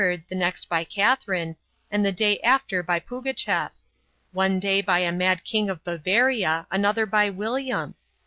the 0.01 0.23
next 0.31 0.67
by 0.67 0.83
Catherine, 0.83 1.55
and 1.91 2.03
the 2.03 2.11
day 2.11 2.39
after 2.39 2.81
by 2.81 2.99
Pougachef; 2.99 3.69
one 4.31 4.59
day 4.59 4.81
by 4.81 4.97
a 4.97 5.11
mad 5.11 5.43
king 5.43 5.69
of 5.69 5.83
Bavaria, 5.83 6.65
another 6.71 7.05
by 7.05 7.29
William? 7.29 7.93